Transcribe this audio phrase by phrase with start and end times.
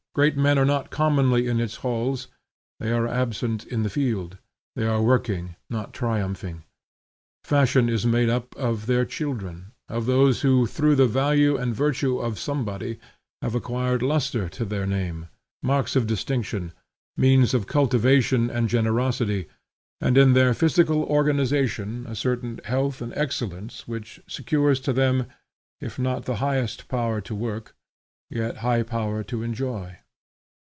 [0.13, 2.27] Great men are not commonly in its halls;
[2.81, 4.37] they are absent in the field:
[4.75, 6.63] they are working, not triumphing.
[7.45, 12.19] Fashion is made up of their children; of those who through the value and virtue
[12.19, 12.99] of somebody,
[13.41, 15.29] have acquired lustre to their name,
[15.63, 16.73] marks of distinction,
[17.15, 19.47] means of cultivation and generosity,
[20.01, 25.25] and, in their physical organization a certain health and excellence which secures to them,
[25.79, 27.77] if not the highest power to work,
[28.29, 29.97] yet high power to enjoy.